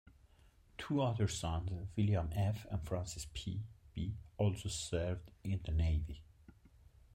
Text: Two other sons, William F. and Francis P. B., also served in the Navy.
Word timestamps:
Two 0.79 0.99
other 0.99 1.27
sons, 1.27 1.69
William 1.95 2.31
F. 2.33 2.65
and 2.71 2.81
Francis 2.81 3.27
P. 3.35 3.61
B., 3.93 4.15
also 4.35 4.67
served 4.67 5.29
in 5.43 5.59
the 5.63 5.71
Navy. 5.71 6.23